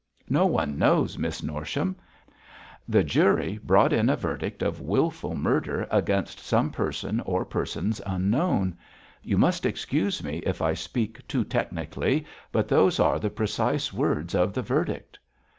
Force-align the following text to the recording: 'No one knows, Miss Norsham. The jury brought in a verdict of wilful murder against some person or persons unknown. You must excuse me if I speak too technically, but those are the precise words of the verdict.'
'No 0.27 0.47
one 0.47 0.79
knows, 0.79 1.19
Miss 1.19 1.43
Norsham. 1.43 1.95
The 2.89 3.03
jury 3.03 3.59
brought 3.63 3.93
in 3.93 4.09
a 4.09 4.15
verdict 4.15 4.63
of 4.63 4.81
wilful 4.81 5.35
murder 5.35 5.87
against 5.91 6.39
some 6.39 6.71
person 6.71 7.19
or 7.19 7.45
persons 7.45 8.01
unknown. 8.03 8.79
You 9.21 9.37
must 9.37 9.63
excuse 9.63 10.23
me 10.23 10.39
if 10.39 10.59
I 10.59 10.73
speak 10.73 11.27
too 11.27 11.43
technically, 11.43 12.25
but 12.51 12.67
those 12.67 12.99
are 12.99 13.19
the 13.19 13.29
precise 13.29 13.93
words 13.93 14.33
of 14.33 14.53
the 14.53 14.63
verdict.' 14.63 15.19